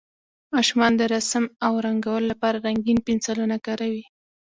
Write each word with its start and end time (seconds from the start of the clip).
ماشومان 0.55 0.91
د 0.97 1.01
رسم 1.13 1.43
او 1.65 1.73
رنګولو 1.85 2.29
لپاره 2.31 2.57
رنګین 2.67 2.97
پنسلونه 3.07 3.55
کاروي. 3.65 4.03